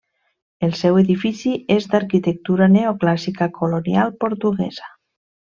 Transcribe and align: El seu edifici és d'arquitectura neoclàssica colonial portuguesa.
El 0.67 0.71
seu 0.77 0.95
edifici 1.01 1.53
és 1.75 1.87
d'arquitectura 1.91 2.69
neoclàssica 2.77 3.49
colonial 3.61 4.17
portuguesa. 4.27 4.91